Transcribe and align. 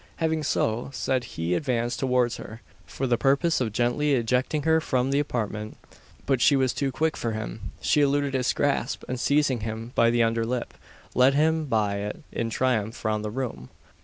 Having 0.15 0.41
so 0.41 0.89
said 0.93 1.25
he 1.37 1.53
advanced 1.53 1.99
towards 1.99 2.37
her, 2.37 2.63
for 2.87 3.05
the 3.05 3.19
purpose 3.19 3.61
of 3.61 3.71
gently 3.71 4.13
ejecting 4.13 4.63
her 4.63 4.81
from 4.81 5.11
the 5.11 5.19
apartment, 5.19 5.77
but 6.25 6.41
she 6.41 6.55
was 6.55 6.73
too 6.73 6.91
quick 6.91 7.15
for 7.15 7.33
him; 7.33 7.71
she 7.81 8.01
eluded 8.01 8.33
his 8.33 8.51
grasp, 8.51 9.03
and 9.07 9.19
seizing 9.19 9.59
him 9.59 9.91
by 9.93 10.09
the 10.09 10.23
under 10.23 10.43
lip, 10.43 10.73
led 11.13 11.35
him 11.35 11.65
by 11.65 11.97
it 11.97 12.23
in 12.31 12.49
triumph 12.49 13.05
round 13.05 13.23
the 13.23 13.29
room! 13.29 13.69